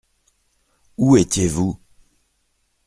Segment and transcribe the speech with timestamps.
[0.97, 1.79] Où étiez-vous?